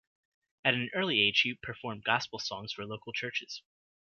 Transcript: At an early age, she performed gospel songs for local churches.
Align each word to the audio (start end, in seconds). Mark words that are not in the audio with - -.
At 0.65 0.73
an 0.73 0.89
early 0.95 1.21
age, 1.21 1.35
she 1.37 1.53
performed 1.53 2.05
gospel 2.05 2.39
songs 2.39 2.73
for 2.73 2.87
local 2.87 3.13
churches. 3.13 3.61